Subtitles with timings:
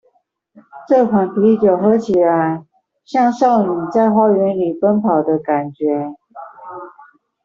[0.87, 2.65] 這款啤酒喝起來，
[3.05, 6.15] 像少女在花園裡奔跑的感覺